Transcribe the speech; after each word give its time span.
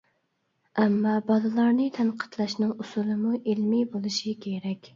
ئەمما 0.83 1.13
بالىلارنى 1.27 1.85
تەنقىدلەشنىڭ 1.99 2.73
ئۇسۇلىمۇ 2.79 3.37
ئىلمىي 3.39 3.87
بولۇشى 3.95 4.37
كېرەك. 4.47 4.87